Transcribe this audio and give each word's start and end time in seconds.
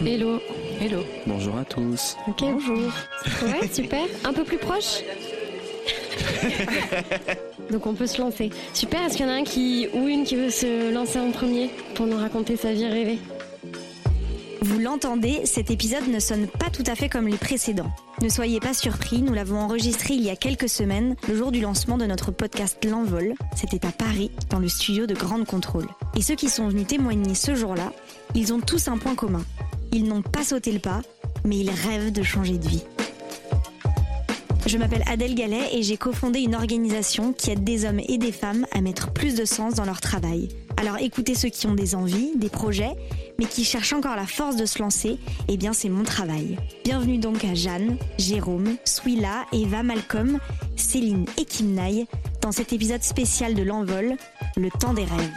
Hello. 0.00 0.40
Hello. 0.80 1.04
Bonjour 1.26 1.56
à 1.56 1.64
tous. 1.64 2.16
Ok. 2.28 2.40
Bonjour. 2.40 2.92
Ouais, 3.42 3.68
super. 3.72 4.04
Un 4.24 4.32
peu 4.32 4.44
plus 4.44 4.58
proche 4.58 5.02
Donc 7.70 7.86
on 7.86 7.94
peut 7.94 8.06
se 8.06 8.20
lancer. 8.20 8.50
Super, 8.72 9.04
est-ce 9.04 9.16
qu'il 9.16 9.26
y 9.26 9.28
en 9.28 9.32
a 9.32 9.36
un 9.36 9.44
qui 9.44 9.88
ou 9.94 10.08
une 10.08 10.24
qui 10.24 10.36
veut 10.36 10.50
se 10.50 10.92
lancer 10.92 11.18
en 11.18 11.30
premier 11.30 11.70
pour 11.94 12.06
nous 12.06 12.16
raconter 12.16 12.56
sa 12.56 12.72
vie 12.72 12.86
rêvée? 12.86 13.18
Vous 14.62 14.78
l'entendez, 14.78 15.42
cet 15.44 15.70
épisode 15.70 16.08
ne 16.08 16.18
sonne 16.18 16.46
pas 16.46 16.70
tout 16.70 16.84
à 16.86 16.94
fait 16.94 17.08
comme 17.08 17.28
les 17.28 17.36
précédents. 17.36 17.90
Ne 18.22 18.28
soyez 18.28 18.60
pas 18.60 18.72
surpris, 18.74 19.20
nous 19.20 19.34
l'avons 19.34 19.58
enregistré 19.58 20.14
il 20.14 20.22
y 20.22 20.30
a 20.30 20.36
quelques 20.36 20.68
semaines, 20.68 21.16
le 21.28 21.36
jour 21.36 21.52
du 21.52 21.60
lancement 21.60 21.98
de 21.98 22.06
notre 22.06 22.30
podcast 22.30 22.82
L'Envol. 22.84 23.34
C'était 23.54 23.86
à 23.86 23.92
Paris, 23.92 24.30
dans 24.50 24.58
le 24.58 24.68
studio 24.68 25.06
de 25.06 25.14
Grande 25.14 25.44
Contrôle. 25.46 25.86
Et 26.16 26.22
ceux 26.22 26.34
qui 26.34 26.48
sont 26.48 26.68
venus 26.68 26.86
témoigner 26.86 27.34
ce 27.34 27.54
jour-là, 27.54 27.92
ils 28.34 28.54
ont 28.54 28.60
tous 28.60 28.88
un 28.88 28.96
point 28.96 29.14
commun. 29.14 29.44
Ils 29.96 30.08
n'ont 30.08 30.22
pas 30.22 30.42
sauté 30.42 30.72
le 30.72 30.80
pas, 30.80 31.02
mais 31.44 31.56
ils 31.56 31.70
rêvent 31.70 32.10
de 32.10 32.24
changer 32.24 32.58
de 32.58 32.66
vie. 32.66 32.82
Je 34.66 34.76
m'appelle 34.76 35.04
Adèle 35.06 35.36
Gallet 35.36 35.68
et 35.72 35.84
j'ai 35.84 35.96
cofondé 35.96 36.40
une 36.40 36.56
organisation 36.56 37.32
qui 37.32 37.52
aide 37.52 37.62
des 37.62 37.84
hommes 37.84 38.00
et 38.08 38.18
des 38.18 38.32
femmes 38.32 38.66
à 38.72 38.80
mettre 38.80 39.12
plus 39.12 39.36
de 39.36 39.44
sens 39.44 39.74
dans 39.74 39.84
leur 39.84 40.00
travail. 40.00 40.48
Alors 40.78 40.96
écoutez 40.98 41.36
ceux 41.36 41.48
qui 41.48 41.68
ont 41.68 41.76
des 41.76 41.94
envies, 41.94 42.32
des 42.34 42.48
projets, 42.48 42.96
mais 43.38 43.44
qui 43.44 43.62
cherchent 43.62 43.92
encore 43.92 44.16
la 44.16 44.26
force 44.26 44.56
de 44.56 44.66
se 44.66 44.80
lancer, 44.80 45.16
eh 45.46 45.56
bien 45.56 45.72
c'est 45.72 45.90
mon 45.90 46.02
travail. 46.02 46.58
Bienvenue 46.82 47.18
donc 47.18 47.44
à 47.44 47.54
Jeanne, 47.54 47.96
Jérôme, 48.18 48.74
Swila, 48.84 49.46
Eva, 49.52 49.84
Malcolm, 49.84 50.40
Céline 50.74 51.26
et 51.38 51.44
Kimnaï 51.44 52.08
dans 52.40 52.50
cet 52.50 52.72
épisode 52.72 53.04
spécial 53.04 53.54
de 53.54 53.62
l'envol, 53.62 54.16
le 54.56 54.70
temps 54.70 54.92
des 54.92 55.04
rêves. 55.04 55.30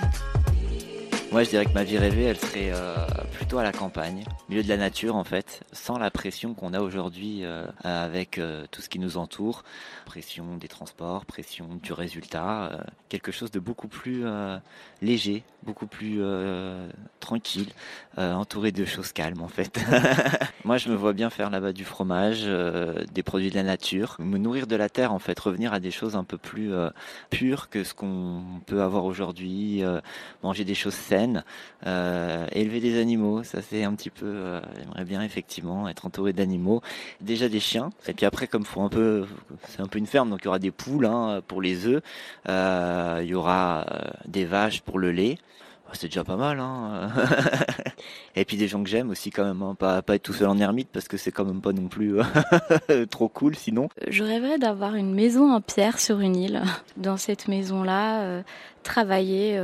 Moi, 1.31 1.43
je 1.43 1.49
dirais 1.49 1.65
que 1.65 1.73
ma 1.73 1.83
vie 1.83 1.97
rêvée, 1.97 2.23
elle 2.23 2.37
serait 2.37 2.71
euh, 2.73 3.05
plutôt 3.37 3.59
à 3.59 3.63
la 3.63 3.71
campagne, 3.71 4.23
milieu 4.49 4.63
de 4.63 4.67
la 4.67 4.77
nature 4.77 5.15
en 5.15 5.23
fait, 5.23 5.61
sans 5.71 5.99
la 5.99 6.09
pression 6.09 6.55
qu'on 6.55 6.73
a 6.73 6.79
aujourd'hui 6.79 7.41
euh, 7.43 7.67
avec 7.83 8.39
euh, 8.39 8.65
tout 8.71 8.81
ce 8.81 8.89
qui 8.89 8.97
nous 8.97 9.17
entoure, 9.17 9.63
pression 10.07 10.57
des 10.57 10.67
transports, 10.67 11.23
pression 11.23 11.67
du 11.83 11.93
résultat, 11.93 12.83
quelque 13.09 13.31
chose 13.31 13.51
de 13.51 13.59
beaucoup 13.59 13.87
plus 13.87 14.23
léger, 15.01 15.43
beaucoup 15.63 15.85
plus 15.85 16.21
tranquille, 17.19 17.67
entouré 18.17 18.71
de 18.71 18.85
choses 18.85 19.11
calmes 19.11 19.41
en 19.41 19.49
fait. 19.49 19.79
Moi, 20.63 20.77
je 20.77 20.89
me 20.89 20.95
vois 20.95 21.13
bien 21.13 21.29
faire 21.29 21.49
là-bas 21.49 21.73
du 21.73 21.83
fromage, 21.83 22.45
des 22.45 23.23
produits 23.23 23.49
de 23.49 23.55
la 23.55 23.63
nature, 23.63 24.15
me 24.19 24.37
nourrir 24.37 24.65
de 24.65 24.75
la 24.77 24.87
terre 24.87 25.13
en 25.13 25.19
fait, 25.19 25.37
revenir 25.37 25.73
à 25.73 25.79
des 25.81 25.91
choses 25.91 26.15
un 26.15 26.23
peu 26.23 26.37
plus 26.37 26.71
pures 27.29 27.69
que 27.69 27.83
ce 27.83 27.93
qu'on 27.93 28.61
peut 28.65 28.81
avoir 28.81 29.03
aujourd'hui, 29.03 29.83
manger 30.41 30.63
des 30.63 30.75
choses 30.75 30.95
saines 30.95 31.43
euh, 31.85 32.47
élever 32.53 32.79
des 32.79 32.99
animaux, 32.99 33.26
ça 33.43 33.61
c'est 33.61 33.83
un 33.83 33.93
petit 33.93 34.09
peu, 34.09 34.25
euh, 34.25 34.61
j'aimerais 34.77 35.05
bien 35.05 35.21
effectivement 35.21 35.87
être 35.87 36.05
entouré 36.05 36.33
d'animaux, 36.33 36.81
déjà 37.21 37.49
des 37.49 37.59
chiens, 37.59 37.89
et 38.07 38.13
puis 38.13 38.25
après 38.25 38.47
comme 38.47 38.65
faut 38.65 38.81
un 38.81 38.89
peu, 38.89 39.25
c'est 39.67 39.81
un 39.81 39.87
peu 39.87 39.99
une 39.99 40.07
ferme, 40.07 40.29
donc 40.29 40.39
il 40.41 40.45
y 40.45 40.47
aura 40.47 40.59
des 40.59 40.71
poules 40.71 41.05
hein, 41.05 41.41
pour 41.47 41.61
les 41.61 41.85
œufs, 41.85 42.01
euh, 42.49 43.19
il 43.23 43.29
y 43.29 43.35
aura 43.35 43.85
des 44.25 44.45
vaches 44.45 44.81
pour 44.81 44.99
le 44.99 45.11
lait. 45.11 45.37
Oh, 45.89 45.91
c'est 45.93 46.07
déjà 46.07 46.25
pas 46.25 46.35
mal, 46.35 46.59
hein 46.59 47.09
Et 48.35 48.43
puis 48.43 48.57
des 48.57 48.67
gens 48.67 48.83
que 48.83 48.89
j'aime 48.89 49.09
aussi 49.09 49.29
quand 49.31 49.45
même, 49.45 49.61
hein. 49.61 49.73
pas, 49.73 50.01
pas 50.01 50.15
être 50.15 50.23
tout 50.23 50.33
seul 50.33 50.49
en 50.49 50.59
ermite 50.59 50.89
parce 50.91 51.07
que 51.07 51.15
c'est 51.15 51.31
quand 51.31 51.45
même 51.45 51.61
pas 51.61 51.71
non 51.71 51.87
plus 51.87 52.17
trop 53.09 53.29
cool 53.29 53.55
sinon. 53.55 53.87
Je 54.09 54.23
rêverais 54.23 54.59
d'avoir 54.59 54.95
une 54.95 55.13
maison 55.13 55.53
en 55.53 55.61
pierre 55.61 55.97
sur 55.97 56.19
une 56.19 56.35
île. 56.35 56.61
Dans 56.97 57.15
cette 57.15 57.47
maison-là, 57.47 58.43
travailler 58.83 59.57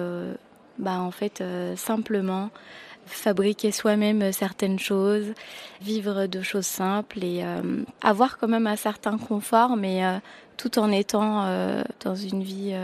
bah, 0.79 0.99
en 0.99 1.11
fait, 1.11 1.41
euh, 1.41 1.75
simplement 1.75 2.49
fabriquer 3.05 3.71
soi-même 3.71 4.31
certaines 4.31 4.79
choses, 4.79 5.33
vivre 5.81 6.27
de 6.27 6.41
choses 6.41 6.65
simples 6.65 7.23
et 7.23 7.41
euh, 7.43 7.83
avoir 8.01 8.37
quand 8.37 8.47
même 8.47 8.67
un 8.67 8.75
certain 8.75 9.17
confort, 9.17 9.75
mais 9.75 10.05
euh, 10.05 10.17
tout 10.57 10.79
en 10.79 10.91
étant 10.91 11.45
dans 12.05 12.15
une 12.15 12.43
vie 12.43 12.75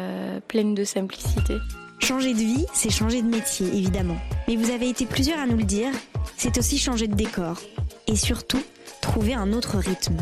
pleine 0.47 0.73
de 0.73 0.83
simplicité. 0.83 1.57
Changer 1.99 2.33
de 2.33 2.39
vie, 2.39 2.65
c'est 2.73 2.89
changer 2.89 3.21
de 3.21 3.27
métier, 3.27 3.67
évidemment. 3.67 4.17
Mais 4.47 4.55
vous 4.55 4.71
avez 4.71 4.89
été 4.89 5.05
plusieurs 5.05 5.39
à 5.39 5.45
nous 5.45 5.57
le 5.57 5.63
dire, 5.63 5.91
c'est 6.35 6.57
aussi 6.57 6.77
changer 6.77 7.07
de 7.07 7.15
décor. 7.15 7.59
Et 8.07 8.15
surtout, 8.15 8.63
trouver 9.01 9.33
un 9.33 9.53
autre 9.53 9.77
rythme. 9.77 10.17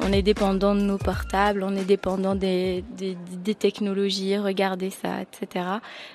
On 0.00 0.12
est 0.12 0.22
dépendant 0.22 0.74
de 0.74 0.80
nos 0.80 0.96
portables, 0.96 1.62
on 1.62 1.76
est 1.76 1.84
dépendant 1.84 2.34
des, 2.34 2.84
des, 2.96 3.54
technologies, 3.54 4.38
regarder 4.38 4.88
ça, 4.90 5.20
etc. 5.20 5.66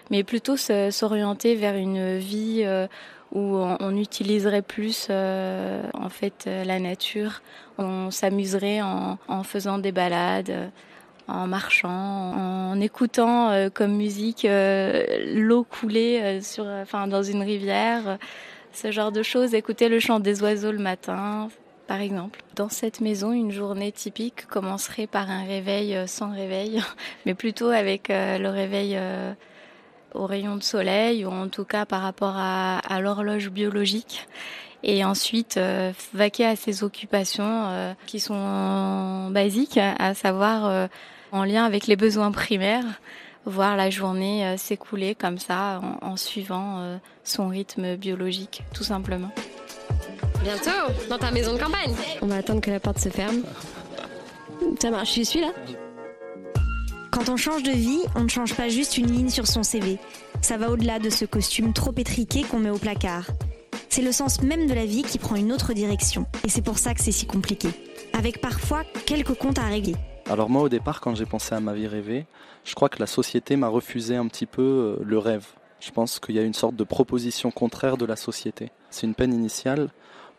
Mais 0.09 0.23
plutôt 0.23 0.57
s'orienter 0.57 1.55
vers 1.55 1.75
une 1.75 2.17
vie 2.17 2.63
euh, 2.65 2.87
où 3.31 3.57
on, 3.57 3.97
utiliserait 3.97 4.61
plus 4.61 5.07
euh, 5.09 5.83
en 5.93 6.09
fait 6.09 6.45
euh, 6.47 6.63
la 6.63 6.79
nature. 6.79 7.41
On 7.77 8.11
s'amuserait 8.11 8.81
en, 8.81 9.17
faisant 9.43 9.77
des 9.77 9.91
balades 9.91 10.71
en 11.27 11.47
marchant, 11.47 11.89
en 11.89 12.79
écoutant 12.79 13.69
comme 13.73 13.97
musique 13.97 14.47
l'eau 14.47 15.63
couler 15.63 16.39
sur, 16.41 16.65
enfin, 16.65 17.07
dans 17.07 17.23
une 17.23 17.41
rivière, 17.41 18.17
ce 18.71 18.91
genre 18.91 19.11
de 19.11 19.23
choses, 19.23 19.53
écouter 19.53 19.89
le 19.89 19.99
chant 19.99 20.19
des 20.19 20.41
oiseaux 20.43 20.71
le 20.71 20.79
matin, 20.79 21.49
par 21.87 22.01
exemple. 22.01 22.41
Dans 22.55 22.69
cette 22.69 23.01
maison, 23.01 23.31
une 23.31 23.51
journée 23.51 23.91
typique 23.91 24.45
commencerait 24.47 25.07
par 25.07 25.29
un 25.29 25.43
réveil 25.43 25.95
euh, 25.95 26.07
sans 26.07 26.31
réveil, 26.31 26.81
mais 27.25 27.33
plutôt 27.33 27.69
avec 27.69 28.09
euh, 28.09 28.37
le 28.37 28.49
réveil 28.49 28.97
euh, 30.15 30.19
au 30.19 30.25
rayon 30.25 30.55
de 30.55 30.63
soleil, 30.63 31.25
ou 31.25 31.29
en 31.29 31.47
tout 31.47 31.65
cas 31.65 31.85
par 31.85 32.01
rapport 32.01 32.35
à, 32.35 32.79
l'horloge 33.01 33.49
biologique. 33.49 34.27
Et 34.83 35.03
ensuite, 35.03 35.59
vaquer 36.13 36.45
à 36.45 36.55
ses 36.55 36.83
occupations 36.83 37.95
qui 38.05 38.19
sont 38.19 39.31
basiques, 39.31 39.79
à 39.79 40.13
savoir 40.13 40.89
en 41.31 41.43
lien 41.43 41.65
avec 41.65 41.87
les 41.87 41.95
besoins 41.95 42.31
primaires, 42.31 42.85
voir 43.45 43.75
la 43.77 43.89
journée 43.89 44.55
s'écouler 44.57 45.15
comme 45.15 45.39
ça, 45.39 45.81
en 46.01 46.15
suivant 46.17 46.99
son 47.23 47.47
rythme 47.47 47.95
biologique, 47.95 48.61
tout 48.75 48.83
simplement. 48.83 49.31
Bientôt, 50.43 50.93
dans 51.09 51.17
ta 51.17 51.31
maison 51.31 51.53
de 51.53 51.59
campagne. 51.59 51.95
On 52.21 52.27
va 52.27 52.35
attendre 52.35 52.61
que 52.61 52.69
la 52.69 52.79
porte 52.79 52.99
se 52.99 53.09
ferme. 53.09 53.41
Ça 54.79 54.91
marche, 54.91 55.15
je 55.15 55.23
suis 55.23 55.41
là. 55.41 55.51
Quand 57.15 57.29
on 57.29 57.37
change 57.37 57.63
de 57.63 57.71
vie, 57.71 58.01
on 58.17 58.23
ne 58.23 58.27
change 58.27 58.55
pas 58.55 58.67
juste 58.67 58.97
une 58.97 59.09
ligne 59.09 59.29
sur 59.29 59.47
son 59.47 59.63
CV. 59.63 59.99
Ça 60.41 60.57
va 60.57 60.69
au-delà 60.69 60.99
de 60.99 61.09
ce 61.09 61.23
costume 61.23 61.71
trop 61.71 61.93
étriqué 61.95 62.43
qu'on 62.43 62.59
met 62.59 62.69
au 62.69 62.77
placard. 62.77 63.27
C'est 63.87 64.01
le 64.01 64.11
sens 64.11 64.41
même 64.41 64.67
de 64.67 64.73
la 64.73 64.85
vie 64.85 65.01
qui 65.01 65.17
prend 65.17 65.37
une 65.37 65.53
autre 65.53 65.71
direction. 65.71 66.25
Et 66.43 66.49
c'est 66.49 66.61
pour 66.61 66.77
ça 66.77 66.93
que 66.93 67.01
c'est 67.01 67.13
si 67.13 67.25
compliqué. 67.25 67.69
Avec 68.11 68.41
parfois 68.41 68.83
quelques 69.05 69.33
comptes 69.33 69.59
à 69.59 69.63
régler. 69.67 69.95
Alors 70.29 70.49
moi 70.49 70.63
au 70.63 70.67
départ 70.67 70.99
quand 70.99 71.15
j'ai 71.15 71.25
pensé 71.25 71.55
à 71.55 71.61
ma 71.61 71.73
vie 71.73 71.87
rêvée, 71.87 72.25
je 72.65 72.75
crois 72.75 72.89
que 72.89 72.99
la 72.99 73.07
société 73.07 73.55
m'a 73.55 73.69
refusé 73.69 74.17
un 74.17 74.27
petit 74.27 74.45
peu 74.45 74.97
euh, 74.99 75.01
le 75.01 75.17
rêve. 75.17 75.45
Je 75.79 75.91
pense 75.91 76.19
qu'il 76.19 76.35
y 76.35 76.39
a 76.39 76.43
une 76.43 76.53
sorte 76.53 76.75
de 76.75 76.83
proposition 76.83 77.49
contraire 77.49 77.95
de 77.95 78.05
la 78.05 78.17
société. 78.17 78.71
C'est 78.89 79.07
une 79.07 79.15
peine 79.15 79.33
initiale 79.33 79.89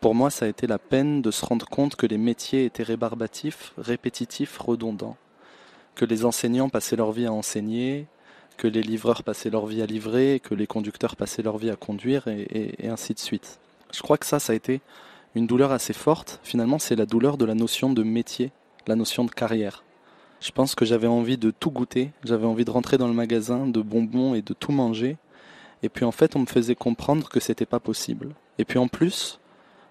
pour 0.03 0.15
moi, 0.15 0.29
ça 0.29 0.45
a 0.45 0.49
été 0.49 0.67
la 0.67 0.79
peine 0.79 1.23
de 1.23 1.31
se 1.31 1.45
rendre 1.45 1.67
compte 1.67 1.97
que 1.97 2.07
les 2.07 2.19
métiers 2.19 2.67
étaient 2.67 2.83
rébarbatifs, 2.83 3.73
répétitifs, 3.79 4.59
redondants. 4.59 5.17
Que 5.97 6.05
les 6.05 6.25
enseignants 6.25 6.69
passaient 6.69 6.95
leur 6.95 7.11
vie 7.11 7.27
à 7.27 7.33
enseigner, 7.33 8.07
que 8.57 8.69
les 8.69 8.83
livreurs 8.83 9.25
passaient 9.25 9.51
leur 9.51 9.67
vie 9.67 9.83
à 9.83 9.87
livrer, 9.87 10.41
que 10.41 10.55
les 10.55 10.69
conducteurs 10.69 11.17
passaient 11.17 11.43
leur 11.43 11.59
vie 11.59 11.71
à 11.71 11.77
conduire, 11.77 12.29
et, 12.29 12.89
ainsi 12.89 13.15
de 13.15 13.19
suite. 13.19 13.59
Je 13.93 14.03
crois 14.03 14.19
que 14.19 14.27
ça, 14.27 14.39
ça 14.39 14.53
a 14.53 14.57
été 14.57 14.81
une 15.34 15.47
douleur 15.47 15.73
assez 15.73 15.93
forte. 15.93 16.39
Finalement, 16.43 16.79
c'est 16.79 16.97
la 16.97 17.07
douleur 17.07 17.37
de 17.37 17.45
la 17.45 17.55
notion 17.55 17.93
de 17.93 18.03
métier, 18.03 18.53
la 18.87 18.95
notion 18.95 19.25
de 19.25 19.31
carrière. 19.31 19.83
Je 20.41 20.51
pense 20.51 20.75
que 20.75 20.84
j'avais 20.84 21.07
envie 21.07 21.39
de 21.39 21.51
tout 21.51 21.71
goûter, 21.71 22.13
j'avais 22.25 22.47
envie 22.47 22.65
de 22.65 22.71
rentrer 22.71 22.99
dans 22.99 23.09
le 23.09 23.15
magasin 23.15 23.67
de 23.67 23.81
bonbons 23.81 24.34
et 24.34 24.43
de 24.43 24.53
tout 24.53 24.73
manger. 24.73 25.17
Et 25.83 25.89
puis 25.89 26.05
en 26.05 26.13
fait, 26.13 26.37
on 26.37 26.41
me 26.41 26.47
faisait 26.47 26.75
comprendre 26.75 27.28
que 27.28 27.41
c'était 27.41 27.67
pas 27.67 27.81
possible. 27.81 28.34
Et 28.59 28.65
puis 28.65 28.78
en 28.78 28.89
plus, 28.89 29.41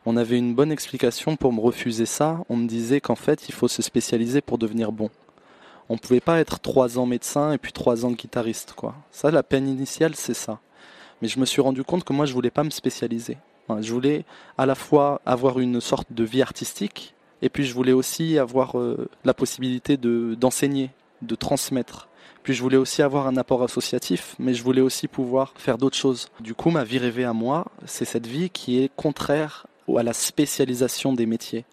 on 0.06 0.18
avait 0.18 0.38
une 0.38 0.54
bonne 0.54 0.72
explication 0.72 1.36
pour 1.36 1.52
me 1.52 1.60
refuser 1.60 2.06
ça. 2.06 2.44
On 2.48 2.58
me 2.58 2.68
disait 2.68 3.02
qu'en 3.02 3.16
fait, 3.16 3.50
il 3.50 3.56
faut 3.56 3.68
se 3.68 3.82
spécialiser 3.82 4.42
pour 4.42 4.60
devenir 4.60 4.92
bon. 4.92 5.10
On 5.90 5.98
pouvait 5.98 6.20
pas 6.20 6.40
être 6.40 6.60
trois 6.60 6.98
ans 6.98 7.06
médecin 7.06 7.52
et 7.52 7.58
puis 7.58 7.72
trois 7.72 8.06
ans 8.06 8.12
guitariste, 8.12 8.74
quoi. 8.76 8.96
Ça, 9.12 9.32
la 9.32 9.44
peine 9.44 9.68
initiale, 9.68 10.16
c'est 10.16 10.34
ça. 10.34 10.60
Mais 11.22 11.28
je 11.28 11.40
me 11.40 11.46
suis 11.46 11.62
rendu 11.62 11.84
compte 11.84 12.04
que 12.04 12.14
moi, 12.14 12.26
je 12.26 12.34
voulais 12.34 12.52
pas 12.52 12.64
me 12.64 12.70
spécialiser. 12.70 13.38
Je 13.82 13.92
voulais 13.94 14.26
à 14.58 14.66
la 14.66 14.76
fois 14.76 15.22
avoir 15.26 15.60
une 15.60 15.82
sorte 15.82 16.12
de 16.12 16.24
vie 16.24 16.42
artistique, 16.42 17.16
et 17.42 17.50
puis 17.50 17.66
je 17.66 17.74
voulais 17.74 17.92
aussi 17.92 18.38
avoir 18.38 18.78
euh, 18.78 19.10
la 19.24 19.34
possibilité 19.34 19.98
de 19.98 20.36
d'enseigner, 20.36 20.92
de 21.22 21.36
transmettre. 21.36 22.08
Puis 22.44 22.54
je 22.54 22.62
voulais 22.62 22.78
aussi 22.78 23.02
avoir 23.02 23.26
un 23.26 23.38
apport 23.38 23.64
associatif, 23.64 24.36
mais 24.38 24.54
je 24.54 24.64
voulais 24.64 24.82
aussi 24.82 25.08
pouvoir 25.08 25.54
faire 25.56 25.80
d'autres 25.80 25.98
choses. 25.98 26.30
Du 26.40 26.54
coup, 26.54 26.70
ma 26.70 26.84
vie 26.84 27.00
rêvée 27.00 27.24
à 27.24 27.34
moi, 27.34 27.66
c'est 27.86 28.06
cette 28.06 28.28
vie 28.28 28.52
qui 28.52 28.80
est 28.80 28.92
contraire 28.96 29.66
à 29.98 30.04
la 30.04 30.14
spécialisation 30.14 31.14
des 31.14 31.26
métiers. 31.26 31.66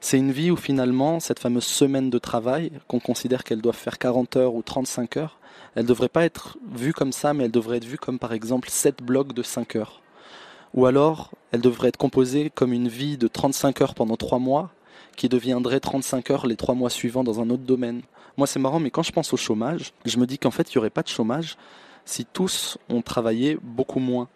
C'est 0.00 0.18
une 0.18 0.32
vie 0.32 0.50
où 0.50 0.56
finalement, 0.56 1.20
cette 1.20 1.38
fameuse 1.38 1.64
semaine 1.64 2.10
de 2.10 2.18
travail, 2.18 2.70
qu'on 2.88 3.00
considère 3.00 3.44
qu'elle 3.44 3.62
doit 3.62 3.72
faire 3.72 3.98
40 3.98 4.36
heures 4.36 4.54
ou 4.54 4.62
35 4.62 5.16
heures, 5.16 5.38
elle 5.74 5.82
ne 5.82 5.88
devrait 5.88 6.08
pas 6.08 6.24
être 6.24 6.58
vue 6.74 6.92
comme 6.92 7.12
ça, 7.12 7.34
mais 7.34 7.44
elle 7.44 7.50
devrait 7.50 7.78
être 7.78 7.84
vue 7.84 7.98
comme 7.98 8.18
par 8.18 8.32
exemple 8.32 8.70
7 8.70 9.02
blocs 9.02 9.32
de 9.32 9.42
5 9.42 9.76
heures. 9.76 10.02
Ou 10.74 10.86
alors, 10.86 11.32
elle 11.52 11.60
devrait 11.60 11.88
être 11.88 11.96
composée 11.96 12.50
comme 12.54 12.72
une 12.72 12.88
vie 12.88 13.16
de 13.16 13.28
35 13.28 13.80
heures 13.80 13.94
pendant 13.94 14.16
3 14.16 14.38
mois, 14.38 14.70
qui 15.16 15.28
deviendrait 15.28 15.80
35 15.80 16.30
heures 16.30 16.46
les 16.46 16.56
3 16.56 16.74
mois 16.74 16.90
suivants 16.90 17.24
dans 17.24 17.40
un 17.40 17.50
autre 17.50 17.62
domaine. 17.62 18.02
Moi, 18.36 18.46
c'est 18.46 18.58
marrant, 18.58 18.80
mais 18.80 18.90
quand 18.90 19.02
je 19.02 19.12
pense 19.12 19.32
au 19.32 19.36
chômage, 19.36 19.92
je 20.04 20.18
me 20.18 20.26
dis 20.26 20.38
qu'en 20.38 20.50
fait, 20.50 20.72
il 20.72 20.76
n'y 20.76 20.80
aurait 20.80 20.90
pas 20.90 21.02
de 21.02 21.08
chômage 21.08 21.56
si 22.04 22.24
tous 22.24 22.78
ont 22.88 23.02
travaillé 23.02 23.58
beaucoup 23.62 24.00
moins. 24.00 24.28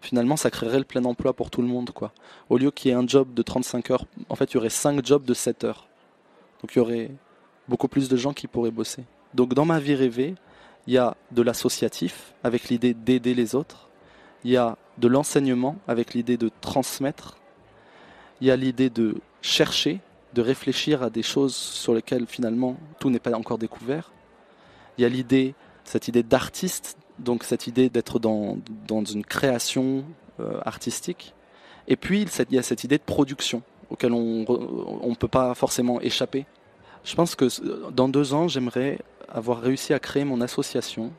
Finalement, 0.00 0.36
ça 0.36 0.50
créerait 0.50 0.78
le 0.78 0.84
plein 0.84 1.04
emploi 1.04 1.32
pour 1.32 1.50
tout 1.50 1.62
le 1.62 1.68
monde. 1.68 1.90
quoi. 1.90 2.12
Au 2.48 2.58
lieu 2.58 2.70
qu'il 2.70 2.90
y 2.90 2.94
ait 2.94 2.96
un 2.96 3.06
job 3.06 3.34
de 3.34 3.42
35 3.42 3.90
heures, 3.90 4.06
en 4.28 4.34
fait, 4.34 4.52
il 4.52 4.54
y 4.54 4.56
aurait 4.58 4.70
5 4.70 5.04
jobs 5.04 5.24
de 5.24 5.34
7 5.34 5.64
heures. 5.64 5.86
Donc 6.60 6.74
il 6.74 6.78
y 6.78 6.80
aurait 6.80 7.10
beaucoup 7.68 7.88
plus 7.88 8.08
de 8.08 8.16
gens 8.16 8.32
qui 8.32 8.46
pourraient 8.46 8.70
bosser. 8.70 9.04
Donc 9.34 9.54
dans 9.54 9.64
ma 9.64 9.80
vie 9.80 9.94
rêvée, 9.94 10.34
il 10.86 10.94
y 10.94 10.98
a 10.98 11.16
de 11.30 11.42
l'associatif 11.42 12.34
avec 12.42 12.68
l'idée 12.68 12.94
d'aider 12.94 13.34
les 13.34 13.54
autres. 13.54 13.88
Il 14.44 14.50
y 14.50 14.56
a 14.56 14.76
de 14.98 15.08
l'enseignement 15.08 15.76
avec 15.86 16.14
l'idée 16.14 16.36
de 16.36 16.50
transmettre. 16.60 17.38
Il 18.40 18.48
y 18.48 18.50
a 18.50 18.56
l'idée 18.56 18.90
de 18.90 19.16
chercher, 19.40 20.00
de 20.34 20.42
réfléchir 20.42 21.02
à 21.02 21.10
des 21.10 21.22
choses 21.22 21.54
sur 21.54 21.94
lesquelles 21.94 22.26
finalement 22.26 22.76
tout 22.98 23.10
n'est 23.10 23.20
pas 23.20 23.32
encore 23.34 23.58
découvert. 23.58 24.12
Il 24.98 25.02
y 25.02 25.04
a 25.04 25.08
l'idée, 25.08 25.54
cette 25.84 26.08
idée 26.08 26.22
d'artiste, 26.22 26.96
donc 27.18 27.44
cette 27.44 27.66
idée 27.66 27.88
d'être 27.88 28.18
dans, 28.18 28.58
dans 28.86 29.04
une 29.04 29.24
création 29.24 30.04
euh, 30.40 30.60
artistique. 30.64 31.34
Et 31.88 31.96
puis 31.96 32.22
il 32.22 32.54
y 32.54 32.58
a 32.58 32.62
cette 32.62 32.84
idée 32.84 32.98
de 32.98 33.02
production 33.02 33.62
auquel 33.90 34.12
on 34.12 34.44
ne 34.46 35.14
peut 35.14 35.28
pas 35.28 35.54
forcément 35.54 36.00
échapper. 36.00 36.46
Je 37.04 37.14
pense 37.14 37.34
que 37.34 37.90
dans 37.90 38.08
deux 38.08 38.32
ans, 38.32 38.48
j'aimerais 38.48 39.00
avoir 39.28 39.60
réussi 39.60 39.92
à 39.92 39.98
créer 39.98 40.24
mon 40.24 40.40
association 40.40 41.12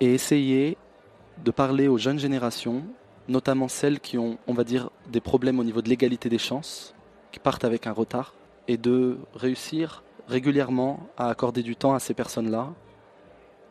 et 0.00 0.14
essayer 0.14 0.78
de 1.44 1.50
parler 1.50 1.88
aux 1.88 1.98
jeunes 1.98 2.18
générations, 2.18 2.82
notamment 3.28 3.68
celles 3.68 4.00
qui 4.00 4.16
ont, 4.16 4.38
on 4.46 4.54
va 4.54 4.64
dire, 4.64 4.90
des 5.10 5.20
problèmes 5.20 5.58
au 5.58 5.64
niveau 5.64 5.82
de 5.82 5.88
l'égalité 5.88 6.28
des 6.28 6.38
chances, 6.38 6.94
qui 7.32 7.40
partent 7.40 7.64
avec 7.64 7.86
un 7.86 7.92
retard, 7.92 8.34
et 8.68 8.76
de 8.76 9.18
réussir 9.34 10.02
régulièrement 10.28 11.00
à 11.18 11.28
accorder 11.28 11.62
du 11.62 11.76
temps 11.76 11.94
à 11.94 11.98
ces 11.98 12.14
personnes-là 12.14 12.72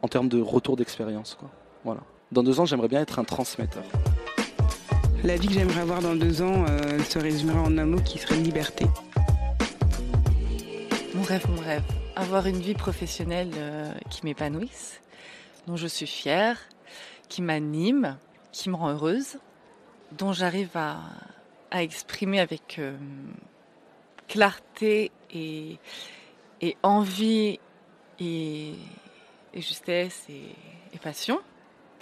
en 0.02 0.08
termes 0.08 0.30
de 0.30 0.40
retour 0.40 0.76
d'expérience. 0.76 1.38
Voilà. 1.84 2.02
Dans 2.32 2.44
deux 2.44 2.60
ans, 2.60 2.66
j'aimerais 2.66 2.88
bien 2.88 3.02
être 3.02 3.20
un 3.20 3.24
transmetteur. 3.24 3.84
La 5.24 5.38
vie 5.38 5.48
que 5.48 5.54
j'aimerais 5.54 5.82
avoir 5.82 6.02
dans 6.02 6.16
deux 6.16 6.42
ans 6.42 6.66
euh, 6.68 7.00
se 7.00 7.18
résumerait 7.20 7.60
en 7.60 7.78
un 7.78 7.86
mot 7.86 8.02
qui 8.02 8.18
serait 8.18 8.36
liberté. 8.36 8.86
Mon 11.16 11.22
rêve, 11.22 11.46
mon 11.50 11.62
rêve. 11.62 11.84
Avoir 12.16 12.48
une 12.48 12.60
vie 12.60 12.74
professionnelle 12.74 13.52
euh, 13.56 13.94
qui 14.10 14.26
m'épanouisse, 14.26 15.02
dont 15.68 15.78
je 15.78 15.88
suis 15.88 16.08
fière, 16.08 16.58
qui 17.30 17.42
m'anime, 17.42 18.18
qui 18.52 18.70
me 18.70 18.76
rend 18.76 18.90
heureuse, 18.90 19.38
dont 20.12 20.34
j'arrive 20.34 20.76
à, 20.76 21.00
exprimer 21.72 22.40
avec 22.40 22.78
euh, 22.80 22.96
clarté 24.28 25.12
et, 25.32 25.80
envie 26.84 27.60
et, 28.20 28.74
justesse 29.56 30.26
et, 30.30 30.98
passion. 31.00 31.40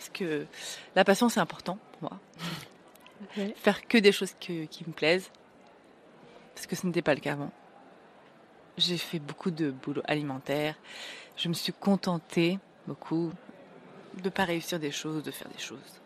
Parce 0.02 0.10
que 0.10 0.48
la 0.96 1.06
passion, 1.06 1.30
c'est 1.30 1.40
important 1.40 1.78
pour 1.92 2.10
moi. 2.10 2.20
Faire 3.58 3.88
que 3.88 4.00
des 4.00 4.12
choses 4.12 4.34
qui 4.40 4.84
me 4.88 4.94
plaisent. 4.94 5.30
Parce 6.56 6.66
que 6.66 6.76
ce 6.76 6.88
n'était 6.88 7.04
pas 7.04 7.14
le 7.14 7.20
cas 7.20 7.34
avant. 7.34 7.52
J'ai 8.80 8.98
fait 8.98 9.20
beaucoup 9.20 9.52
de 9.52 9.70
boulot 9.70 10.02
alimentaire. 10.06 10.74
Je 11.38 11.50
me 11.50 11.54
suis 11.54 11.72
contentée 11.72 12.58
beaucoup 12.88 13.32
de 14.24 14.30
pas 14.30 14.44
réussir 14.44 14.80
des 14.80 14.90
choses, 14.90 15.22
de 15.22 15.30
faire 15.30 15.50
des 15.50 15.60
choses. 15.60 16.02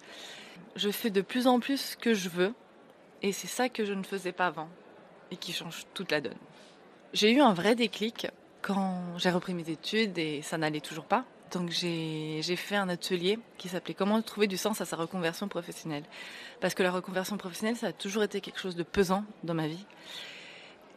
Je 0.76 0.90
fais 0.90 1.10
de 1.10 1.22
plus 1.22 1.48
en 1.48 1.62
plus 1.62 1.80
ce 1.80 1.96
que 1.96 2.14
je 2.14 2.28
veux 2.28 2.54
et 3.22 3.32
c'est 3.32 3.48
ça 3.48 3.70
que 3.70 3.86
je 3.86 3.94
ne 3.94 4.04
faisais 4.04 4.34
pas 4.34 4.48
avant 4.48 4.68
et 5.32 5.38
qui 5.38 5.54
change 5.54 5.86
toute 5.94 6.12
la 6.12 6.20
donne. 6.20 6.36
J'ai 7.14 7.32
eu 7.32 7.40
un 7.40 7.54
vrai 7.54 7.76
déclic 7.76 8.28
quand 8.62 9.18
j'ai 9.18 9.32
repris 9.32 9.54
mes 9.54 9.70
études 9.70 10.18
et 10.18 10.42
ça 10.42 10.58
n'allait 10.58 10.82
toujours 10.82 11.06
pas. 11.06 11.24
Donc 11.52 11.70
j'ai 11.70 12.42
fait 12.56 12.76
un 12.76 12.90
atelier 12.90 13.40
qui 13.58 13.70
s'appelait 13.70 13.94
Comment 13.94 14.22
trouver 14.22 14.48
du 14.48 14.58
sens 14.58 14.82
à 14.82 14.86
sa 14.86 14.96
reconversion 14.96 15.48
professionnelle. 15.48 16.04
Parce 16.60 16.74
que 16.74 16.84
la 16.84 16.92
reconversion 16.92 17.38
professionnelle, 17.38 17.78
ça 17.78 17.88
a 17.88 17.94
toujours 17.94 18.24
été 18.24 18.42
quelque 18.42 18.60
chose 18.60 18.76
de 18.76 18.84
pesant 18.84 19.24
dans 19.44 19.54
ma 19.54 19.68
vie. 19.68 19.86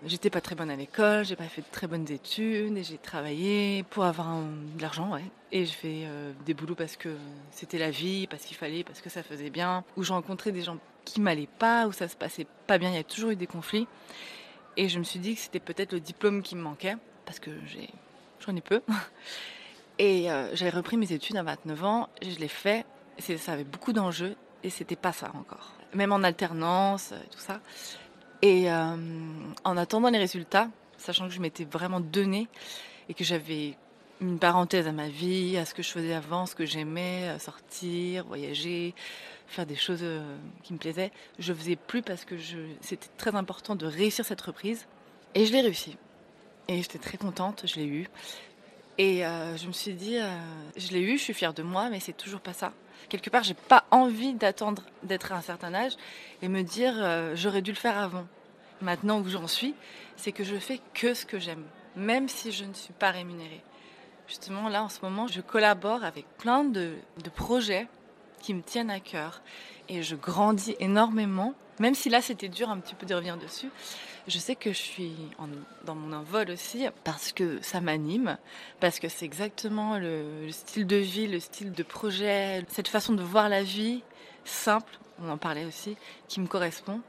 J'étais 0.07 0.31
pas 0.31 0.41
très 0.41 0.55
bonne 0.55 0.71
à 0.71 0.77
l'école, 0.77 1.25
j'ai 1.25 1.35
pas 1.35 1.49
fait 1.49 1.63
de 1.63 1.67
très 1.73 1.89
bonnes 1.89 2.09
études 2.09 2.77
et 2.77 2.85
j'ai 2.85 2.99
travaillé 2.99 3.83
pour 3.91 4.05
avoir 4.05 4.37
de 4.37 4.81
l'argent, 4.81 5.13
ouais. 5.13 5.25
Et 5.51 5.67
je 5.67 5.73
fais 5.73 6.05
euh, 6.05 6.33
des 6.47 6.55
boulots 6.55 6.77
parce 6.77 6.97
que 6.97 7.09
c'était 7.51 7.79
la 7.79 7.91
vie, 7.91 8.29
parce 8.29 8.45
qu'il 8.45 8.57
fallait, 8.57 8.85
parce 8.85 9.01
que 9.01 9.11
ça 9.11 9.25
faisait 9.25 9.51
bien. 9.51 9.83
Où 9.97 10.05
j'ai 10.05 10.13
rencontré 10.13 10.53
des 10.53 10.63
gens 10.63 10.79
qui 11.05 11.21
m'allaient 11.21 11.49
pas, 11.59 11.89
où 11.89 11.93
ça 11.93 12.07
se 12.07 12.15
passait 12.15 12.47
pas 12.69 12.79
bien, 12.79 12.91
il 12.91 12.95
y 12.95 12.99
a 12.99 13.05
toujours 13.05 13.31
eu 13.31 13.37
des 13.37 13.49
conflits. 13.49 13.89
Et 14.77 14.89
je 14.89 15.01
me 15.01 15.05
suis 15.05 15.19
dit 15.19 15.35
que 15.35 15.41
c'était 15.41 15.59
peut-être 15.59 15.93
le 15.93 16.01
diplôme 16.01 16.43
qui 16.43 16.55
me 16.55 16.63
manquait, 16.63 16.97
parce 17.27 17.41
que 17.41 17.51
j'en 18.47 18.55
ai 18.55 18.61
peu. 18.61 18.81
Et 19.99 20.31
euh, 20.31 20.55
j'avais 20.55 20.71
repris 20.71 20.97
mes 20.97 21.13
études 21.13 21.37
à 21.37 21.43
29 21.43 21.85
ans, 21.85 22.09
je 22.23 22.39
l'ai 22.39 22.49
fait. 22.49 22.87
Ça 23.19 23.53
avait 23.53 23.65
beaucoup 23.65 23.93
d'enjeux 23.93 24.37
et 24.63 24.71
c'était 24.71 24.97
pas 24.97 25.13
ça 25.13 25.31
encore. 25.35 25.73
Même 25.95 26.13
en 26.13 26.23
alternance, 26.23 27.13
et 27.13 27.29
tout 27.31 27.41
ça. 27.41 27.61
Et 28.43 28.71
euh, 28.71 28.97
en 29.65 29.77
attendant 29.77 30.11
les 30.11 30.19
résultats, 30.19 30.69
sachant 30.97 31.27
que 31.27 31.35
je 31.35 31.41
m'étais 31.41 31.65
vraiment 31.65 32.01
donné 32.01 32.49
et 33.09 33.15
que 33.15 33.25
j'avais 33.25 33.77
une 34.21 34.39
parenthèse 34.39 34.87
à 34.87 34.93
ma 34.93 35.09
vie, 35.09 35.57
à 35.57 35.65
ce 35.65 35.75
que 35.75 35.83
je 35.83 35.91
faisais 35.91 36.15
avant, 36.15 36.47
ce 36.47 36.55
que 36.55 36.67
j'aimais, 36.67 37.29
euh, 37.29 37.39
sortir, 37.39 38.27
voyager, 38.27 38.95
faire 39.47 39.67
des 39.67 39.77
choses 39.77 40.01
euh, 40.03 40.37
qui 40.63 40.73
me 40.73 40.79
plaisaient, 40.79 41.13
je 41.39 41.53
faisais 41.53 41.77
plus 41.77 42.03
parce 42.03 42.25
que 42.25 42.35
c'était 42.81 43.09
très 43.17 43.35
important 43.35 43.75
de 43.77 43.87
réussir 43.87 44.25
cette 44.25 44.41
reprise. 44.41 44.87
Et 45.35 45.47
je 45.47 45.53
l'ai 45.53 45.61
réussi. 45.61 45.97
Et 46.69 46.83
j'étais 46.83 46.99
très 46.99 47.17
contente, 47.17 47.63
je 47.65 47.77
l'ai 47.77 47.87
eu. 47.87 48.09
Et 48.99 49.23
je 49.23 49.67
me 49.69 49.73
suis 49.73 49.95
dit, 49.95 50.19
je 50.77 50.89
l'ai 50.89 51.01
eu, 51.01 51.19
je 51.19 51.23
suis 51.23 51.35
fière 51.35 51.55
de 51.55 51.63
moi, 51.63 51.89
mais 51.89 52.01
c'est 52.01 52.17
toujours 52.17 52.41
pas 52.41 52.53
ça 52.53 52.73
quelque 53.09 53.31
part, 53.31 53.43
j'ai 53.43 53.55
pas 53.55 53.85
envie 53.91 54.35
d'attendre 54.35 54.83
d'être 55.03 55.33
à 55.33 55.37
un 55.37 55.41
certain 55.41 55.75
âge 55.75 55.93
et 56.43 56.49
me 56.49 56.63
dire 56.63 56.95
euh, 56.97 57.35
j'aurais 57.35 57.63
dû 57.63 57.71
le 57.71 57.77
faire 57.77 57.99
avant. 57.99 58.27
Maintenant 58.81 59.21
où 59.21 59.29
j'en 59.29 59.49
suis, 59.49 59.75
c'est 60.17 60.33
que 60.33 60.45
je 60.45 60.57
fais 60.57 60.81
que 60.95 61.15
ce 61.15 61.27
que 61.27 61.39
j'aime, 61.39 61.65
même 61.97 62.29
si 62.29 62.53
je 62.53 62.65
ne 62.65 62.75
suis 62.75 62.93
pas 62.93 63.11
rémunérée. 63.11 63.63
Justement, 64.29 64.69
là, 64.69 64.85
en 64.85 64.89
ce 64.89 65.01
moment, 65.03 65.27
je 65.27 65.41
collabore 65.41 66.05
avec 66.05 66.27
plein 66.37 66.63
de, 66.63 66.95
de 67.25 67.31
projets 67.31 67.89
qui 68.41 68.55
me 68.55 68.63
tiennent 68.63 68.91
à 68.91 69.01
cœur 69.01 69.43
et 69.89 70.03
je 70.03 70.15
grandis 70.15 70.77
énormément, 70.79 71.55
même 71.81 71.95
si 71.95 72.09
là, 72.09 72.21
c'était 72.21 72.49
dur 72.49 72.71
un 72.71 72.79
petit 72.79 72.95
peu 72.95 73.07
de 73.07 73.15
revenir 73.15 73.37
dessus. 73.37 73.71
Je 74.29 74.39
sais 74.39 74.57
que 74.57 74.75
je 74.75 74.79
suis 74.79 75.15
dans 75.87 75.95
mon 75.95 76.13
envol 76.13 76.51
aussi 76.51 76.87
parce 77.03 77.33
que 77.33 77.63
ça 77.63 77.81
m'anime, 77.81 78.37
parce 78.79 79.01
que 79.01 79.09
c'est 79.09 79.25
exactement 79.25 79.99
le, 79.99 80.51
style 80.51 80.87
de 80.87 80.97
vie, 80.97 81.27
le 81.27 81.41
style 81.41 81.73
de 81.73 81.83
projet, 81.83 82.63
cette 82.69 82.89
façon 82.89 83.15
de 83.15 83.23
voir 83.23 83.49
la 83.49 83.63
vie 83.63 84.03
simple, 84.45 84.99
on 85.23 85.31
en 85.31 85.39
parlait 85.39 85.65
aussi, 85.65 85.97
qui 86.29 86.41
me 86.41 86.47
correspond 86.47 87.01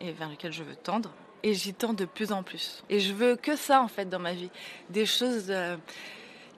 et 0.00 0.12
vers 0.12 0.28
lequel 0.28 0.52
je 0.52 0.62
veux 0.62 0.76
tendre. 0.76 1.10
Et 1.42 1.52
j'y 1.52 1.74
tends 1.74 1.94
de 1.94 2.04
plus 2.04 2.30
en 2.30 2.44
plus. 2.44 2.84
Et 2.88 3.00
je 3.00 3.12
veux 3.12 3.34
que 3.34 3.56
ça 3.56 3.82
en 3.82 3.88
fait 3.88 4.08
dans 4.08 4.20
ma 4.20 4.32
vie. 4.32 4.50
Des 4.88 5.06
choses 5.06 5.46
euh, 5.48 5.76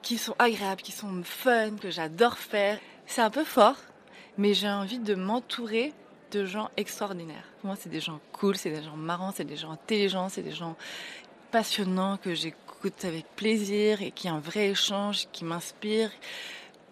qui 0.03 0.19
sont 0.19 0.35
agréables, 0.37 0.83
qui 0.83 0.91
sont 0.91 1.23
fun, 1.23 1.77
que 1.77 1.89
j'adore 1.89 2.37
faire. 2.37 2.79
C'est 3.07 3.21
un 3.21 3.31
peu 3.31 3.43
fort, 3.43 3.77
mais 4.37 4.53
j'ai 4.53 4.69
envie 4.69 4.99
de 4.99 5.15
m'entourer 5.15 5.93
de 6.31 6.45
gens 6.45 6.69
extraordinaires. 6.77 7.43
Moi, 7.63 7.75
c'est 7.79 7.89
des 7.89 7.99
gens 7.99 8.19
cool, 8.31 8.55
c'est 8.55 8.71
des 8.71 8.81
gens 8.81 8.95
marrants, 8.95 9.33
c'est 9.35 9.45
des 9.45 9.57
gens 9.57 9.71
intelligents, 9.71 10.29
c'est 10.29 10.41
des 10.41 10.51
gens 10.51 10.75
passionnants 11.51 12.17
que 12.17 12.33
j'écoute 12.33 13.03
avec 13.03 13.25
plaisir 13.35 14.01
et 14.01 14.11
qui 14.11 14.29
ont 14.29 14.35
un 14.35 14.39
vrai 14.39 14.69
échange, 14.69 15.27
qui 15.31 15.43
m'inspire. 15.43 16.09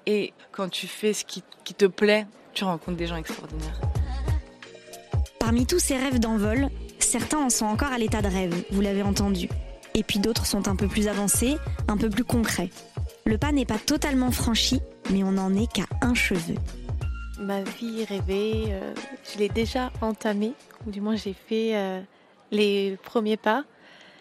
Et 0.05 0.33
quand 0.51 0.69
tu 0.69 0.87
fais 0.87 1.13
ce 1.13 1.23
qui, 1.23 1.43
qui 1.63 1.73
te 1.73 1.85
plaît, 1.85 2.27
tu 2.53 2.65
rencontres 2.65 2.97
des 2.97 3.07
gens 3.07 3.15
extraordinaires. 3.15 3.79
Parmi 5.39 5.65
tous 5.65 5.79
ces 5.79 5.97
rêves 5.97 6.19
d'envol, 6.19 6.69
certains 6.99 7.39
en 7.39 7.49
sont 7.49 7.65
encore 7.65 7.93
à 7.93 7.97
l'état 7.97 8.21
de 8.21 8.27
rêve, 8.27 8.53
vous 8.71 8.81
l'avez 8.81 9.03
entendu. 9.03 9.47
Et 9.95 10.03
puis 10.03 10.19
d'autres 10.19 10.45
sont 10.45 10.67
un 10.67 10.75
peu 10.75 10.87
plus 10.87 11.07
avancés, 11.07 11.55
un 11.87 11.97
peu 11.97 12.09
plus 12.09 12.25
concrets. 12.25 12.69
Le 13.25 13.37
pas 13.37 13.51
n'est 13.51 13.65
pas 13.65 13.79
totalement 13.79 14.31
franchi, 14.31 14.81
mais 15.11 15.23
on 15.23 15.31
n'en 15.31 15.55
est 15.55 15.71
qu'à 15.71 15.85
un 16.01 16.13
cheveu 16.13 16.55
ma 17.39 17.61
vie 17.61 18.03
rêvée, 18.03 18.65
euh, 18.69 18.93
je 19.31 19.39
l'ai 19.39 19.49
déjà 19.49 19.91
entamée, 20.01 20.53
ou 20.85 20.91
du 20.91 21.01
moins 21.01 21.15
j'ai 21.15 21.33
fait 21.33 21.75
euh, 21.75 22.01
les 22.51 22.97
premiers 23.03 23.37
pas 23.37 23.63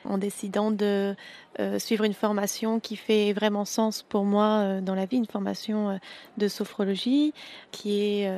en 0.04 0.16
décidant 0.16 0.70
de 0.70 1.14
euh, 1.58 1.78
suivre 1.78 2.04
une 2.04 2.14
formation 2.14 2.78
qui 2.80 2.96
fait 2.96 3.32
vraiment 3.32 3.64
sens 3.64 4.02
pour 4.08 4.24
moi 4.24 4.80
dans 4.80 4.94
la 4.94 5.04
vie, 5.04 5.16
une 5.16 5.26
formation 5.26 5.98
de 6.38 6.48
sophrologie 6.48 7.34
qui 7.72 8.00
est 8.00 8.30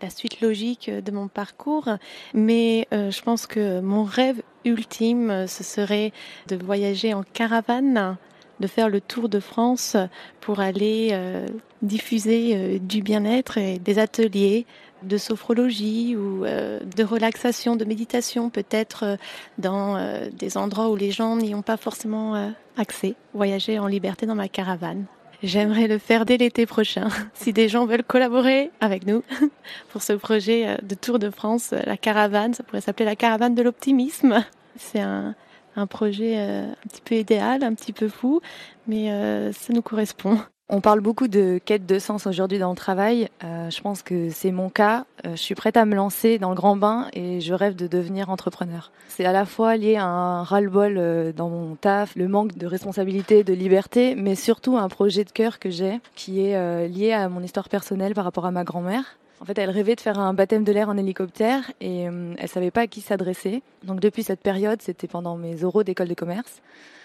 la 0.00 0.10
suite 0.10 0.40
logique 0.40 0.90
de 0.90 1.12
mon 1.12 1.28
parcours. 1.28 1.88
Mais 2.34 2.88
je 2.90 3.22
pense 3.22 3.46
que 3.46 3.80
mon 3.80 4.02
rêve 4.02 4.42
ultime, 4.64 5.46
ce 5.46 5.62
serait 5.62 6.12
de 6.48 6.56
voyager 6.56 7.14
en 7.14 7.22
caravane 7.22 8.16
de 8.62 8.66
faire 8.66 8.88
le 8.88 9.00
tour 9.00 9.28
de 9.28 9.40
France 9.40 9.96
pour 10.40 10.60
aller 10.60 11.10
euh, 11.12 11.46
diffuser 11.82 12.52
euh, 12.54 12.78
du 12.78 13.02
bien-être 13.02 13.58
et 13.58 13.78
des 13.78 13.98
ateliers 13.98 14.64
de 15.02 15.18
sophrologie 15.18 16.14
ou 16.14 16.44
de 16.44 17.02
relaxation, 17.02 17.74
de 17.74 17.84
méditation, 17.84 18.50
peut-être 18.50 19.18
dans 19.58 19.98
des 20.32 20.56
endroits 20.56 20.90
où 20.90 20.94
les 20.94 21.10
gens 21.10 21.34
n'y 21.34 21.56
ont 21.56 21.62
pas 21.62 21.76
forcément 21.76 22.52
accès. 22.76 23.16
Voyager 23.34 23.80
en 23.80 23.88
liberté 23.88 24.26
dans 24.26 24.36
ma 24.36 24.46
caravane. 24.46 25.06
J'aimerais 25.42 25.88
le 25.88 25.98
faire 25.98 26.24
dès 26.24 26.36
l'été 26.36 26.66
prochain. 26.66 27.08
Si 27.34 27.52
des 27.52 27.68
gens 27.68 27.84
veulent 27.84 28.04
collaborer 28.04 28.70
avec 28.80 29.04
nous 29.04 29.24
pour 29.88 30.02
ce 30.02 30.12
projet 30.12 30.76
de 30.84 30.94
Tour 30.94 31.18
de 31.18 31.30
France, 31.30 31.74
la 31.84 31.96
caravane, 31.96 32.54
ça 32.54 32.62
pourrait 32.62 32.80
s'appeler 32.80 33.06
la 33.06 33.16
caravane 33.16 33.56
de 33.56 33.62
l'optimisme. 33.62 34.44
C'est 34.76 35.00
un, 35.00 35.34
un 35.76 35.86
projet 35.86 36.34
euh, 36.36 36.70
un 36.70 36.88
petit 36.88 37.00
peu 37.02 37.14
idéal, 37.16 37.62
un 37.62 37.74
petit 37.74 37.92
peu 37.92 38.08
fou, 38.08 38.40
mais 38.86 39.10
euh, 39.10 39.52
ça 39.52 39.72
nous 39.72 39.82
correspond. 39.82 40.38
On 40.68 40.80
parle 40.80 41.00
beaucoup 41.00 41.28
de 41.28 41.60
quête 41.62 41.84
de 41.84 41.98
sens 41.98 42.26
aujourd'hui 42.26 42.58
dans 42.58 42.70
le 42.70 42.76
travail. 42.76 43.28
Euh, 43.44 43.68
je 43.68 43.80
pense 43.82 44.02
que 44.02 44.30
c'est 44.30 44.52
mon 44.52 44.70
cas. 44.70 45.04
je 45.22 45.36
suis 45.36 45.54
prête 45.54 45.76
à 45.76 45.84
me 45.84 45.94
lancer 45.94 46.38
dans 46.38 46.48
le 46.48 46.54
grand 46.54 46.76
bain 46.76 47.08
et 47.12 47.42
je 47.42 47.52
rêve 47.52 47.74
de 47.74 47.86
devenir 47.86 48.30
entrepreneur. 48.30 48.90
C'est 49.08 49.26
à 49.26 49.32
la 49.32 49.44
fois 49.44 49.76
lié 49.76 49.96
à 49.96 50.06
un 50.06 50.42
ras-le-bol 50.44 51.34
dans 51.34 51.50
mon 51.50 51.74
taf, 51.74 52.16
le 52.16 52.26
manque 52.26 52.56
de 52.56 52.66
responsabilité, 52.66 53.44
de 53.44 53.52
liberté, 53.52 54.14
mais 54.14 54.34
surtout 54.34 54.78
un 54.78 54.88
projet 54.88 55.24
de 55.24 55.30
cœur 55.30 55.58
que 55.58 55.68
j'ai 55.68 56.00
qui 56.14 56.40
est 56.40 56.88
lié 56.88 57.12
à 57.12 57.28
mon 57.28 57.42
histoire 57.42 57.68
personnelle 57.68 58.14
par 58.14 58.24
rapport 58.24 58.46
à 58.46 58.50
ma 58.50 58.64
grand-mère. 58.64 59.18
En 59.42 59.44
fait, 59.44 59.58
elle 59.58 59.70
rêvait 59.70 59.96
de 59.96 60.00
faire 60.00 60.20
un 60.20 60.34
baptême 60.34 60.62
de 60.62 60.70
l'air 60.70 60.88
en 60.88 60.96
hélicoptère 60.96 61.72
et 61.80 62.08
euh, 62.08 62.32
elle 62.38 62.48
savait 62.48 62.70
pas 62.70 62.82
à 62.82 62.86
qui 62.86 63.00
s'adresser. 63.00 63.64
Donc 63.82 63.98
depuis 63.98 64.22
cette 64.22 64.38
période, 64.38 64.80
c'était 64.80 65.08
pendant 65.08 65.36
mes 65.36 65.64
oraux 65.64 65.82
d'école 65.82 66.06
de 66.06 66.14
commerce, 66.14 66.62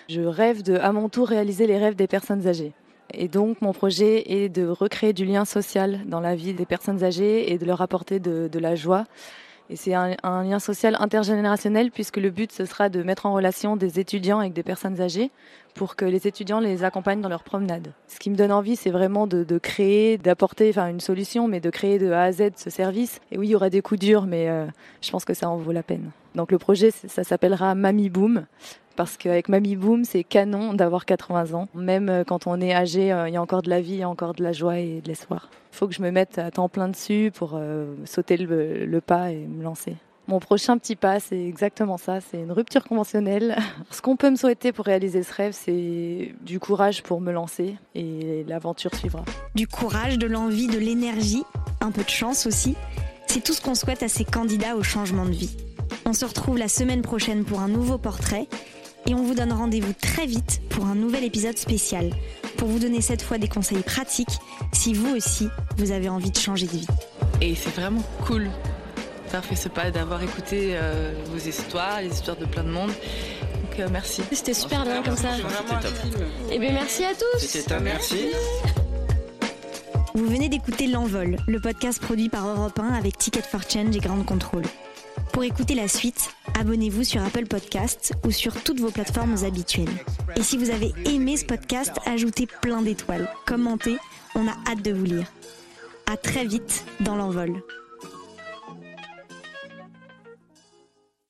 je 0.07 0.21
rêve 0.21 0.61
de 0.61 0.75
à 0.75 0.91
mon 0.91 1.09
tour 1.09 1.29
réaliser 1.29 1.65
les 1.65 1.79
rêves 1.79 1.95
des 1.95 2.05
personnes 2.05 2.47
âgées. 2.47 2.73
Et 3.11 3.27
donc 3.27 3.59
mon 3.63 3.73
projet 3.73 4.31
est 4.31 4.49
de 4.49 4.67
recréer 4.67 5.13
du 5.13 5.25
lien 5.25 5.45
social 5.45 6.01
dans 6.05 6.19
la 6.19 6.35
vie 6.35 6.53
des 6.53 6.67
personnes 6.67 7.03
âgées 7.03 7.51
et 7.51 7.57
de 7.57 7.65
leur 7.65 7.81
apporter 7.81 8.19
de, 8.19 8.47
de 8.47 8.59
la 8.59 8.75
joie 8.75 9.05
et 9.69 9.75
c'est 9.75 9.93
un, 9.93 10.15
lien 10.23 10.59
social 10.59 10.95
intergénérationnel 10.99 11.91
puisque 11.91 12.17
le 12.17 12.29
but 12.29 12.51
ce 12.51 12.65
sera 12.65 12.87
de 12.89 13.03
mettre 13.03 13.25
en 13.25 13.33
relation 13.33 13.75
des 13.75 13.99
étudiants 13.99 14.39
avec 14.39 14.53
des 14.53 14.63
personnes 14.63 15.01
âgées 15.01 15.29
pour 15.77 15.95
que 15.95 16.05
les 16.05 16.27
étudiants 16.27 16.59
les 16.59 16.83
accompagnent 16.83 17.21
dans 17.21 17.29
leur 17.29 17.43
promenade. 17.43 17.91
Ce 18.07 18.17
qui 18.19 18.29
me 18.31 18.35
donne 18.35 18.51
envie, 18.51 18.75
c'est 18.75 18.89
vraiment 18.89 19.27
de, 19.27 19.57
créer, 19.59 20.17
d'apporter, 20.17 20.69
enfin 20.69 20.87
une 20.87 20.99
solution, 20.99 21.47
mais 21.47 21.59
de 21.59 21.69
créer 21.69 21.99
de 21.99 22.11
A 22.11 22.23
à 22.23 22.31
Z 22.31 22.49
ce 22.55 22.69
service. 22.69 23.21
Et 23.31 23.37
oui, 23.37 23.47
il 23.47 23.51
y 23.51 23.55
aura 23.55 23.69
des 23.69 23.81
coups 23.81 23.99
durs, 23.99 24.25
mais 24.25 24.49
euh, 24.49 24.65
je 25.01 25.11
pense 25.11 25.23
que 25.23 25.35
ça 25.35 25.49
en 25.49 25.57
vaut 25.57 25.71
la 25.71 25.83
peine. 25.83 26.09
Donc 26.35 26.51
le 26.51 26.57
projet, 26.57 26.91
ça 26.91 27.23
s'appellera 27.23 27.75
Mamie 27.75 28.09
Boom 28.09 28.45
parce 28.95 29.15
qu'avec 29.15 29.47
Mamie 29.47 29.75
Boom, 29.75 30.03
c'est 30.03 30.23
canon 30.23 30.73
d'avoir 30.73 31.05
80 31.05 31.53
ans. 31.53 31.67
Même 31.75 32.09
euh, 32.09 32.23
quand 32.23 32.47
on 32.47 32.59
est 32.59 32.73
âgé, 32.73 33.13
euh, 33.13 33.29
il 33.29 33.35
y 33.35 33.37
a 33.37 33.41
encore 33.41 33.61
de 33.61 33.69
la 33.69 33.79
vie, 33.79 33.93
il 33.93 33.99
y 33.99 34.03
a 34.03 34.09
encore 34.09 34.33
de 34.33 34.43
la 34.43 34.53
joie 34.53 34.79
et 34.79 35.01
de 35.01 35.07
l'espoir. 35.07 35.49
Il 35.73 35.77
faut 35.77 35.87
que 35.87 35.93
je 35.93 36.01
me 36.01 36.09
mette 36.09 36.39
à 36.39 36.49
temps 36.49 36.69
plein 36.69 36.87
dessus 36.87 37.31
pour 37.35 37.59
sauter 38.05 38.35
le, 38.35 38.99
pas 38.99 39.31
et 39.31 39.45
me 39.45 39.63
lancer. 39.63 39.95
Mon 40.29 40.39
prochain 40.39 40.77
petit 40.77 40.97
pas, 40.97 41.21
c'est 41.21 41.41
exactement 41.41 41.97
ça, 41.97 42.19
c'est 42.19 42.37
une 42.37 42.51
rupture 42.51 42.83
conventionnelle. 42.83 43.57
Ce 43.91 44.01
qu'on 44.01 44.17
peut 44.17 44.29
me 44.29 44.35
souhaiter 44.35 44.73
pour 44.73 44.83
réaliser 44.83 45.23
ce 45.23 45.33
rêve, 45.33 45.53
c'est 45.53 46.33
du 46.41 46.59
courage 46.59 47.01
pour 47.01 47.21
me 47.21 47.31
lancer 47.31 47.75
et 47.95 48.43
l'aventure 48.45 48.93
suivra. 48.93 49.23
Du 49.55 49.67
courage, 49.67 50.17
de 50.17 50.27
l'envie, 50.27 50.67
de 50.67 50.77
l'énergie, 50.77 51.43
un 51.79 51.91
peu 51.91 52.03
de 52.03 52.09
chance 52.09 52.45
aussi. 52.45 52.75
C'est 53.27 53.41
tout 53.41 53.53
ce 53.53 53.61
qu'on 53.61 53.75
souhaite 53.75 54.03
à 54.03 54.09
ces 54.09 54.25
candidats 54.25 54.75
au 54.75 54.83
changement 54.83 55.25
de 55.25 55.31
vie. 55.31 55.55
On 56.05 56.11
se 56.11 56.25
retrouve 56.25 56.57
la 56.57 56.67
semaine 56.67 57.03
prochaine 57.03 57.45
pour 57.45 57.61
un 57.61 57.69
nouveau 57.69 57.97
portrait 57.97 58.47
et 59.05 59.13
on 59.13 59.23
vous 59.23 59.33
donne 59.33 59.53
rendez-vous 59.53 59.93
très 59.93 60.25
vite 60.25 60.61
pour 60.69 60.87
un 60.87 60.95
nouvel 60.95 61.23
épisode 61.23 61.57
spécial, 61.57 62.09
pour 62.57 62.67
vous 62.67 62.79
donner 62.79 62.99
cette 62.99 63.21
fois 63.21 63.37
des 63.37 63.47
conseils 63.47 63.81
pratiques 63.81 64.39
si 64.73 64.93
vous 64.93 65.15
aussi 65.15 65.47
vous 65.77 65.91
avez 65.91 66.09
envie 66.09 66.31
de 66.31 66.37
changer 66.37 66.65
de 66.65 66.71
vie. 66.71 66.87
Et 67.39 67.55
c'est 67.55 67.73
vraiment 67.73 68.03
cool 68.25 68.49
d'avoir 69.27 69.45
fait 69.45 69.55
ce 69.55 69.69
pas, 69.69 69.91
d'avoir 69.91 70.21
écouté 70.21 70.71
euh, 70.73 71.13
vos 71.27 71.37
histoires, 71.37 72.01
les 72.01 72.09
histoires 72.09 72.37
de 72.37 72.45
plein 72.45 72.63
de 72.63 72.69
monde. 72.69 72.89
Donc 72.89 73.79
euh, 73.79 73.87
merci. 73.91 74.21
C'était 74.31 74.53
super 74.53 74.83
bien 74.83 75.03
comme 75.03 75.17
ça. 75.17 75.37
Et 75.37 76.53
eh 76.53 76.59
bien 76.59 76.71
merci 76.71 77.03
à 77.03 77.13
tous. 77.13 77.39
C'était 77.39 77.73
un 77.73 77.79
merci. 77.79 78.27
Vous 80.13 80.25
venez 80.25 80.49
d'écouter 80.49 80.87
L'Envol, 80.87 81.37
le 81.47 81.59
podcast 81.59 82.01
produit 82.01 82.29
par 82.29 82.47
Europe 82.47 82.79
1 82.79 82.93
avec 82.93 83.17
Ticket 83.17 83.43
for 83.43 83.61
Change 83.69 83.95
et 83.95 83.99
Grande 83.99 84.25
Contrôle. 84.25 84.63
Pour 85.31 85.43
écouter 85.43 85.75
la 85.75 85.87
suite, 85.87 86.31
abonnez-vous 86.59 87.03
sur 87.03 87.21
Apple 87.21 87.45
Podcasts 87.45 88.13
ou 88.25 88.31
sur 88.31 88.55
toutes 88.63 88.79
vos 88.79 88.89
plateformes 88.89 89.35
habituelles. 89.45 89.93
Et 90.35 90.41
si 90.41 90.57
vous 90.57 90.71
avez 90.71 90.93
aimé 91.05 91.37
ce 91.37 91.45
podcast, 91.45 91.91
ajoutez 92.05 92.47
plein 92.61 92.81
d'étoiles, 92.81 93.29
commentez, 93.45 93.97
on 94.33 94.47
a 94.47 94.55
hâte 94.67 94.81
de 94.81 94.91
vous 94.91 95.05
lire. 95.05 95.27
À 96.11 96.17
très 96.17 96.45
vite 96.45 96.85
dans 97.01 97.15
l'envol. 97.15 97.61